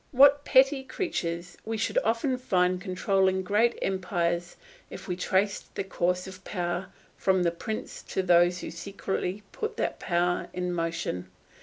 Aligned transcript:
What 0.11 0.43
petty 0.43 0.83
creatures 0.83 1.57
we 1.63 1.77
should 1.77 1.99
often 2.03 2.35
find 2.39 2.81
controlling 2.81 3.43
great 3.43 3.77
empires 3.83 4.55
if 4.89 5.07
we 5.07 5.15
traced 5.15 5.75
the 5.75 5.83
course 5.83 6.25
of 6.25 6.43
power 6.43 6.87
from 7.17 7.43
the 7.43 7.51
prince 7.51 8.01
to 8.07 8.23
those 8.23 8.61
who 8.61 8.71
secretly 8.71 9.43
put 9.51 9.77
that 9.77 9.99
power 9.99 10.47
in 10.53 10.73
motion. 10.73 11.29